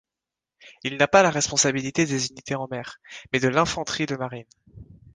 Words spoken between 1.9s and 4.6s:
des unités en mer, mais de l'infanterie de marine.